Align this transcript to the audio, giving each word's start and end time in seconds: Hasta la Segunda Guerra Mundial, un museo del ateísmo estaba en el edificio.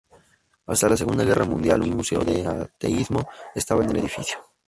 Hasta 0.65 0.89
la 0.89 0.97
Segunda 0.97 1.23
Guerra 1.23 1.45
Mundial, 1.45 1.83
un 1.83 1.91
museo 1.95 2.21
del 2.25 2.47
ateísmo 2.47 3.29
estaba 3.53 3.83
en 3.83 3.91
el 3.91 3.97
edificio. 3.97 4.39